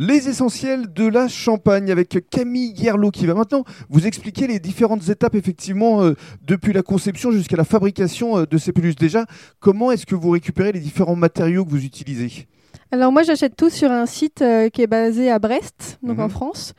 [0.00, 5.08] Les essentiels de la Champagne avec Camille Guerlot qui va maintenant vous expliquer les différentes
[5.08, 6.14] étapes effectivement euh,
[6.46, 8.94] depuis la conception jusqu'à la fabrication euh, de ces peluches.
[8.94, 9.26] Déjà,
[9.58, 12.46] comment est-ce que vous récupérez les différents matériaux que vous utilisez?
[12.92, 16.22] Alors moi j'achète tout sur un site euh, qui est basé à Brest, donc Mhm.
[16.24, 16.74] en France.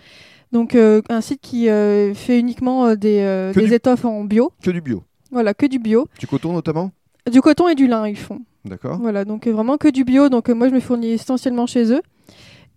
[0.53, 4.51] Donc un site qui fait uniquement des, des du- étoffes en bio.
[4.63, 5.03] Que du bio.
[5.29, 6.07] Voilà, que du bio.
[6.19, 6.91] Du coton notamment?
[7.31, 8.39] Du coton et du lin ils font.
[8.65, 8.97] D'accord.
[8.99, 10.27] Voilà, donc vraiment que du bio.
[10.29, 12.01] Donc moi, je me fournis essentiellement chez eux.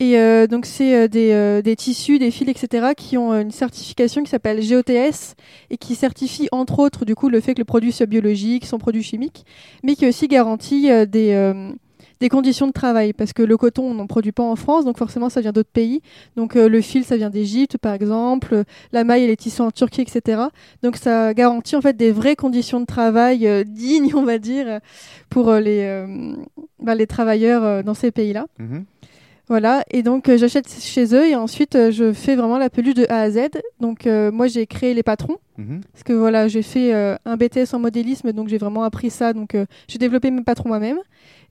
[0.03, 2.89] Et euh, donc c'est euh, des, euh, des tissus, des fils, etc.
[2.97, 5.37] qui ont une certification qui s'appelle GOTS
[5.71, 8.79] et qui certifie entre autres du coup le fait que le produit soit biologique, son
[8.79, 9.47] produit chimique,
[9.85, 14.33] mais qui aussi garantit des, conditions de travail parce que le coton on n'en produit
[14.33, 16.03] pas en France, donc forcément ça vient d'autres pays.
[16.35, 20.01] Donc le fil ça vient d'Égypte par exemple, la maille et les tissus en Turquie,
[20.01, 20.43] etc.
[20.83, 24.81] Donc ça garantit en fait des vraies conditions de travail dignes, on va dire,
[25.31, 26.05] pour les,
[26.81, 28.47] bah, les travailleurs dans ces pays-là.
[28.59, 28.85] Mhm.
[29.53, 32.95] Voilà, et donc euh, j'achète chez eux et ensuite euh, je fais vraiment la peluche
[32.95, 33.39] de A à Z.
[33.81, 35.83] Donc euh, moi j'ai créé les patrons Mhm.
[35.93, 36.95] parce que voilà j'ai fait
[37.27, 39.55] un BTS en modélisme donc j'ai vraiment appris ça donc
[39.89, 40.97] j'ai développé mes patrons moi-même.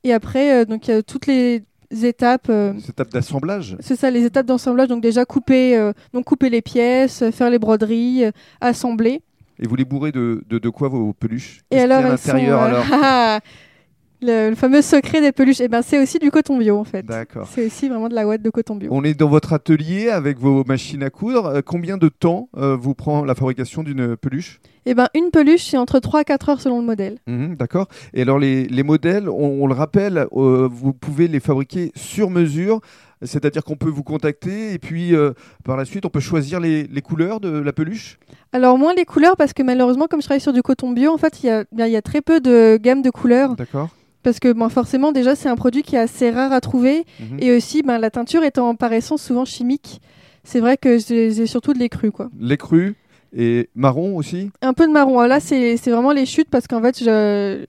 [0.03, 1.61] Et après donc il y a toutes les
[2.03, 2.47] étapes.
[2.49, 4.87] euh, Cette étape d'assemblage c'est ça, les étapes d'assemblage.
[4.87, 8.23] Donc déjà couper, donc couper les pièces, faire les broderies,
[8.61, 9.21] assembler.
[9.59, 11.59] et vous les bourrez de, de, de quoi vos peluches?
[11.69, 12.85] Et alors à sont, l'intérieur alors?
[14.21, 15.61] le, le fameux secret des peluches.
[15.61, 17.05] Et ben c'est aussi du coton bio en fait.
[17.05, 17.47] D'accord.
[17.51, 18.89] C'est aussi vraiment de la ouate de coton bio.
[18.91, 21.45] On est dans votre atelier avec vos machines à coudre.
[21.47, 24.59] Euh, Combien de temps euh, vous prend la fabrication d'une peluche?
[24.85, 27.17] Et ben une peluche c'est entre 3 à 4 heures selon le modèle.
[27.27, 27.87] Mhm, D'accord.
[28.13, 32.31] Et alors les, les modèles, on, on le rappelle, euh, vous pouvez les fabriquer sur
[32.31, 32.79] mesure,
[33.21, 36.83] c'est-à-dire qu'on peut vous contacter et puis euh, par la suite on peut choisir les,
[36.87, 38.17] les couleurs de la peluche?
[38.53, 41.17] Alors moins les couleurs parce que malheureusement comme je travaille sur du coton bio en
[41.17, 43.89] fait il y y a très peu de gamme de couleurs D'accord.
[44.23, 47.37] Parce que ben, forcément déjà c'est un produit qui est assez rare à trouver Mhm.
[47.39, 50.01] et aussi ben, la teinture étant par essence souvent chimique.
[50.43, 52.29] C'est vrai que j'ai surtout de l'écru quoi.
[52.39, 52.95] Les crus
[53.35, 54.49] et marron aussi?
[54.61, 55.19] Un peu de marron.
[55.19, 57.01] Alors là, c'est vraiment les chutes parce qu'en fait,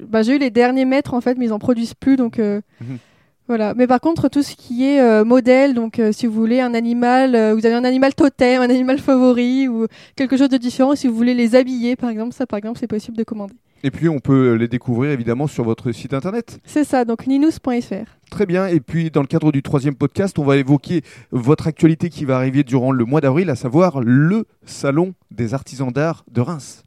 [0.09, 2.61] bah, j'ai eu les derniers mètres en fait, mais ils en produisent plus, donc euh,
[2.81, 2.99] Mhm.
[3.47, 3.75] voilà.
[3.75, 6.75] Mais par contre, tout ce qui est euh, modèle, donc euh, si vous voulez un
[6.75, 11.07] animal, vous avez un animal totem, un animal favori ou quelque chose de différent, si
[11.07, 13.55] vous voulez les habiller, par exemple, ça, par exemple, c'est possible de commander.
[13.85, 16.61] Et puis on peut les découvrir évidemment sur votre site internet.
[16.65, 18.07] C'est ça, donc ninous.fr.
[18.31, 18.67] Très bien.
[18.67, 22.37] Et puis dans le cadre du troisième podcast, on va évoquer votre actualité qui va
[22.37, 26.85] arriver durant le mois d'avril, à savoir le salon des artisans d'art de Reims.